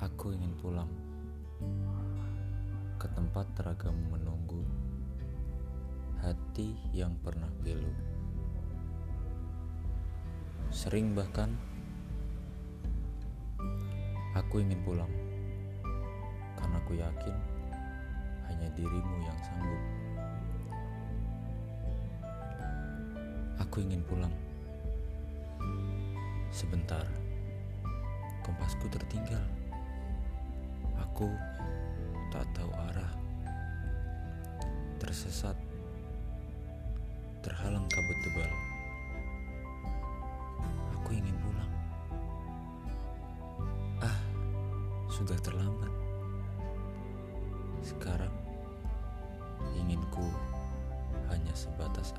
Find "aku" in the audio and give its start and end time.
0.00-0.36, 14.36-14.60, 16.80-16.96, 23.60-23.84, 30.96-31.28, 40.96-41.10